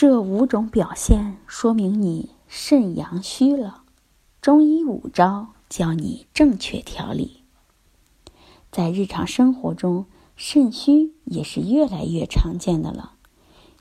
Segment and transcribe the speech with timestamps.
[0.00, 3.82] 这五种表现说明你肾阳虚了，
[4.40, 7.42] 中医五招教你正确调理。
[8.72, 13.12] 在日常生活中，肾虚也是越来越常见的了，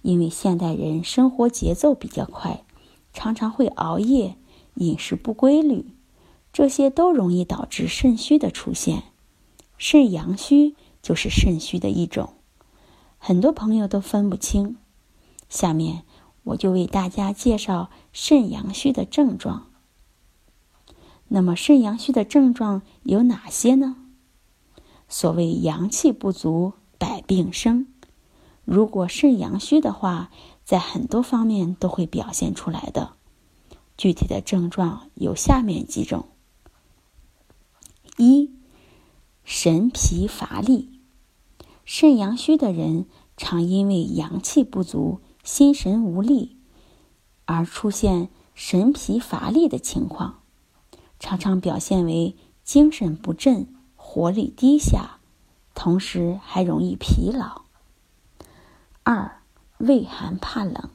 [0.02, 2.66] 因为现代人生活节奏比较快，
[3.14, 4.36] 常常会熬夜、
[4.74, 5.86] 饮食不规律，
[6.52, 9.04] 这些都容易导致肾虚的出现。
[9.78, 12.34] 肾阳虚就是肾虚的一种，
[13.18, 14.76] 很多朋友都分不清。
[15.48, 16.04] 下面。
[16.50, 19.68] 我就为大家介绍肾阳虚的症状。
[21.28, 23.96] 那么，肾阳虚的症状有哪些呢？
[25.08, 27.88] 所谓阳气不足，百病生。
[28.66, 30.32] 如果肾阳虚的话，
[30.64, 33.14] 在很多方面都会表现出来的。
[33.96, 36.30] 具体的症状有下面几种：
[38.18, 38.50] 一、
[39.44, 41.00] 神疲乏力。
[41.86, 43.06] 肾阳虚的人
[43.38, 45.20] 常因为阳气不足。
[45.44, 46.58] 心神无力，
[47.46, 50.42] 而出现神疲乏力的情况，
[51.20, 55.20] 常常表现为精神不振、活力低下，
[55.74, 57.64] 同时还容易疲劳。
[59.04, 59.42] 二、
[59.78, 60.90] 畏寒怕冷，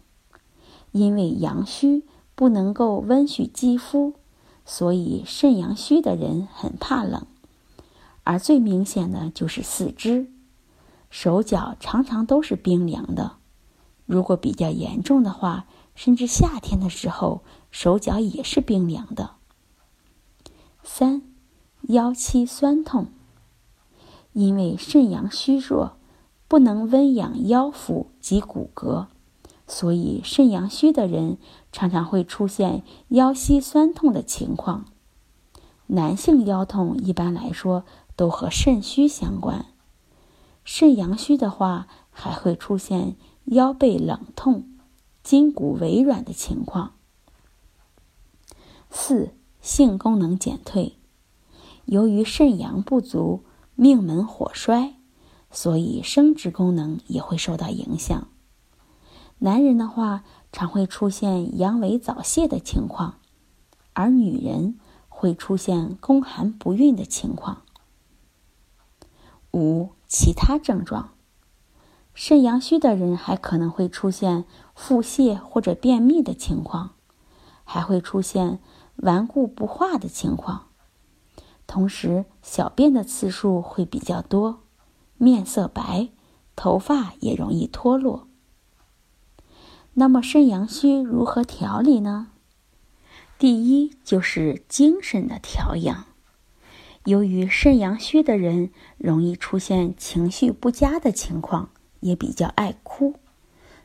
[0.93, 4.15] 因为阳虚不能够温煦肌肤，
[4.65, 7.27] 所以肾阳虚的人很怕冷，
[8.23, 10.31] 而最明显的就是四肢、
[11.11, 13.39] 手脚常常都是冰凉的。
[14.07, 19.37] 如果比较严重的话，甚至夏天的时候手脚也是冰凉的。
[20.83, 21.23] 三，
[21.83, 23.07] 腰膝酸痛，
[24.33, 25.97] 因为肾阳虚弱，
[26.47, 29.07] 不能温养腰腹及骨骼，
[29.67, 31.39] 所以肾阳虚的人
[31.73, 34.85] 常常会出现腰膝酸痛的情况。
[35.87, 37.85] 男性腰痛一般来说
[38.17, 39.67] 都和肾虚相关，
[40.65, 43.17] 肾阳虚的话还会出现。
[43.45, 44.69] 腰背冷痛、
[45.23, 46.95] 筋骨微软的情况。
[48.91, 50.97] 四、性功能减退，
[51.85, 53.45] 由于肾阳不足，
[53.75, 54.95] 命门火衰，
[55.51, 58.29] 所以生殖功能也会受到影响。
[59.39, 63.19] 男人的话，常会出现阳痿早泄的情况，
[63.93, 64.79] 而女人
[65.09, 67.63] 会出现宫寒不孕的情况。
[69.53, 71.11] 五、其他症状。
[72.15, 74.45] 肾阳虚的人还可能会出现
[74.75, 76.95] 腹泻或者便秘的情况，
[77.65, 78.61] 还会出现
[78.97, 80.69] 顽固不化的情况，
[81.67, 84.61] 同时小便的次数会比较多，
[85.19, 86.11] 面色白，
[86.55, 88.29] 头发也容易脱落。
[89.95, 92.29] 那么肾阳虚如何调理呢？
[93.39, 96.05] 第一就是精神的调养。
[97.05, 101.71] 由于肾阳虚的人容易出现情绪不佳的情况。
[102.05, 103.15] 也比较爱哭，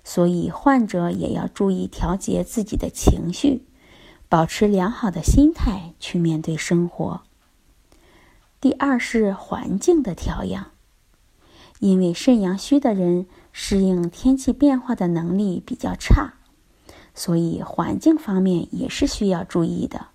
[0.04, 3.64] 所以患者也要注意调节自己的情绪，
[4.28, 7.22] 保持良好的心态去面对生活。
[8.60, 10.72] 第二是环境的调养，
[11.80, 16.34] 因为肾阳虚的人适应天气变化的能力比较差，
[17.16, 20.08] 所以环境方面也是需要注意的。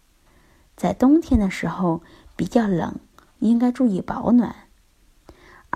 [0.76, 2.02] 在冬天的时候
[2.36, 3.00] 比较冷，
[3.38, 4.54] 应该注意保暖。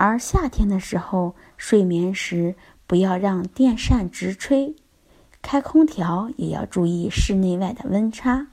[0.01, 2.55] 而夏天的时候，睡眠时
[2.87, 4.73] 不要让电扇直吹，
[5.41, 8.47] 开空调也要注意室内外的温差。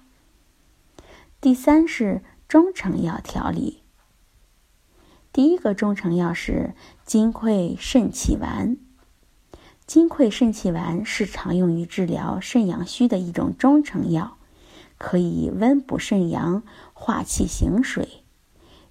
[1.40, 3.84] 第三是中成药调理。
[5.32, 6.74] 第一个中成药是
[7.04, 8.76] 金匮肾气丸。
[9.86, 14.36] 金匮肾气丸是常用于治疗肾阳虚的一种中成药，
[14.98, 18.24] 可以温补肾阳、化气行水。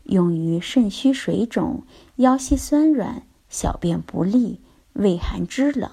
[0.03, 1.83] 用于肾虚水肿、
[2.17, 4.61] 腰膝酸软、小便不利、
[4.93, 5.91] 畏寒肢冷。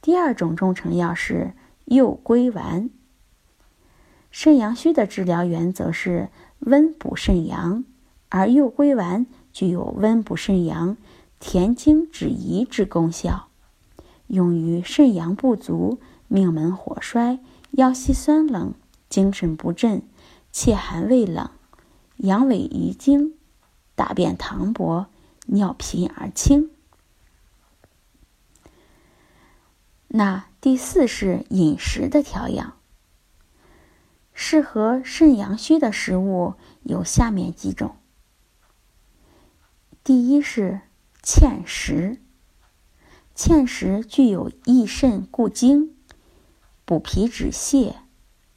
[0.00, 1.54] 第二种中成药是
[1.86, 2.90] 右归丸。
[4.30, 6.28] 肾阳虚的治疗原则是
[6.60, 7.84] 温补肾阳，
[8.28, 10.96] 而右归丸具有温补肾阳、
[11.40, 13.48] 填精止遗之功效，
[14.28, 17.40] 用于肾阳不足、命门火衰、
[17.72, 18.72] 腰膝酸冷、
[19.08, 20.02] 精神不振、
[20.52, 21.50] 怯寒畏冷。
[22.18, 23.34] 阳痿遗精，
[24.00, 25.08] 大便溏薄，
[25.44, 26.70] 尿频而清。
[30.08, 32.78] 那第四是饮食的调养。
[34.32, 37.94] 适合肾阳虚的食物有下面几种。
[40.02, 40.80] 第一是
[41.22, 42.22] 芡实，
[43.36, 45.94] 芡实具有益肾固精、
[46.86, 47.96] 补脾止泻、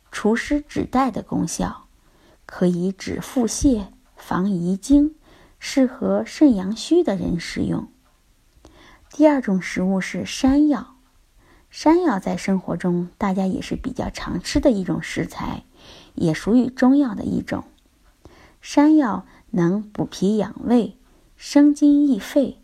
[0.09, 1.89] 除湿止带的功效，
[2.45, 5.15] 可以止腹泻、防遗精，
[5.65, 7.87] 适合肾阳虚的人食用。
[9.09, 10.97] 第二种食物是山药，
[11.71, 15.63] 山药在生活中大家也是比较常吃的一种食材，
[16.15, 17.63] 也属于中药的一种。
[18.61, 20.97] 山药能补脾养胃。
[21.37, 22.59] 生津益肺，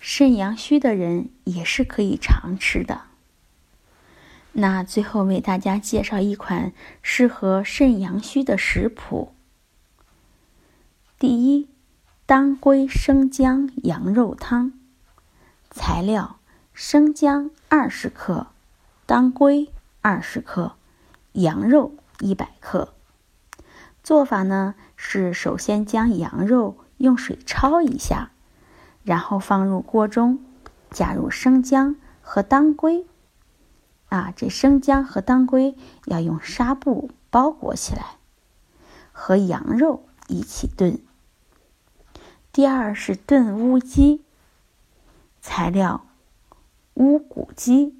[0.00, 3.02] 肾阳虚的人也是可以常吃的。
[4.52, 9.32] 那最后为大家介绍一款适合肾阳虚的食谱。
[11.18, 11.68] 第一，
[12.28, 14.72] 当归生姜羊肉汤。
[15.70, 16.40] 材料：
[16.74, 18.48] 生姜二十克，
[19.06, 19.70] 当归
[20.02, 20.72] 二十克，
[21.34, 22.92] 羊肉一百克。
[24.02, 26.78] 做法呢是首先将羊肉。
[26.96, 28.30] 用水焯一下，
[29.04, 30.40] 然后放入锅中，
[30.90, 33.06] 加入生姜和当归。
[34.08, 35.76] 啊，这生姜和当归
[36.06, 38.16] 要用纱布包裹起来，
[39.12, 40.98] 和羊肉一起炖。
[42.56, 44.22] 第二是炖乌鸡。
[45.42, 46.06] 材料：
[46.94, 47.94] 乌骨鸡、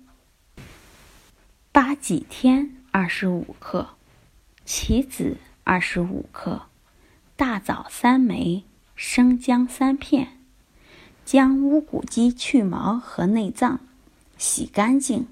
[1.73, 3.91] 八戟天二十五克，
[4.65, 6.63] 杞子二十五克，
[7.37, 8.65] 大枣三枚。
[8.95, 10.39] 生姜三片，
[11.27, 13.81] 将乌骨鸡去毛和内脏
[14.39, 15.27] 洗干净，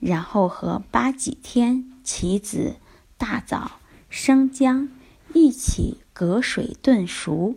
[0.00, 2.76] 然后和八戟天、杞子、
[3.16, 3.80] 大枣、
[4.10, 4.90] 生姜
[5.32, 7.56] 一起隔水炖熟